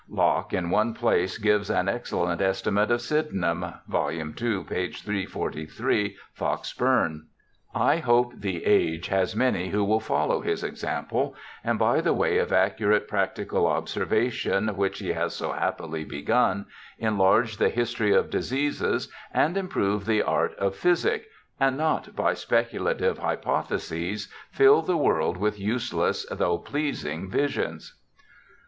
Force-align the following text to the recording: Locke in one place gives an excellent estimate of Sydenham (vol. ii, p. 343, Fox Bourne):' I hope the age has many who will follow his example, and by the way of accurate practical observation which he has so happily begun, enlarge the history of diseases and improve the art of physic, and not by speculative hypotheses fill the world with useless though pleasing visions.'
Locke 0.09 0.51
in 0.51 0.71
one 0.71 0.95
place 0.95 1.37
gives 1.37 1.69
an 1.69 1.87
excellent 1.87 2.41
estimate 2.41 2.89
of 2.89 3.01
Sydenham 3.03 3.63
(vol. 3.87 4.09
ii, 4.09 4.23
p. 4.33 4.91
343, 4.91 6.17
Fox 6.33 6.73
Bourne):' 6.73 7.27
I 7.91 7.97
hope 7.97 8.33
the 8.35 8.65
age 8.65 9.09
has 9.09 9.35
many 9.35 9.69
who 9.69 9.83
will 9.83 9.99
follow 9.99 10.41
his 10.41 10.63
example, 10.63 11.35
and 11.63 11.77
by 11.77 12.01
the 12.01 12.15
way 12.15 12.39
of 12.39 12.51
accurate 12.51 13.07
practical 13.07 13.67
observation 13.67 14.69
which 14.69 14.97
he 14.97 15.09
has 15.09 15.35
so 15.35 15.51
happily 15.51 16.03
begun, 16.03 16.65
enlarge 16.97 17.57
the 17.57 17.69
history 17.69 18.11
of 18.11 18.31
diseases 18.31 19.07
and 19.31 19.55
improve 19.55 20.07
the 20.07 20.23
art 20.23 20.55
of 20.55 20.75
physic, 20.75 21.27
and 21.59 21.77
not 21.77 22.15
by 22.15 22.33
speculative 22.33 23.19
hypotheses 23.19 24.33
fill 24.49 24.81
the 24.81 24.97
world 24.97 25.37
with 25.37 25.59
useless 25.59 26.25
though 26.31 26.57
pleasing 26.57 27.29
visions.' 27.29 27.99